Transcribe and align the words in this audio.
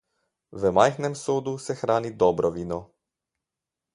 V 0.51 0.71
majhnem 0.71 1.15
sodu 1.15 1.57
se 1.57 1.73
hrani 1.73 2.11
dobro 2.13 2.51
vino. 2.51 2.91